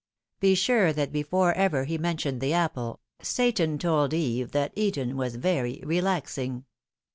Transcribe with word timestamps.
Be 0.39 0.55
sure 0.55 0.91
that 0.93 1.11
before 1.11 1.53
ever 1.53 1.83
he 1.83 1.99
mentioned 1.99 2.41
the 2.41 2.53
apple, 2.53 3.01
Satan 3.21 3.77
told 3.77 4.15
Eve 4.15 4.51
that 4.51 4.73
Eden 4.75 5.15
was 5.15 5.35
very 5.35 5.79
re 5.85 6.01
laxing. 6.01 6.63